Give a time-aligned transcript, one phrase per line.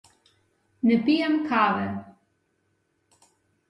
[0.85, 1.87] Ne pijem kave.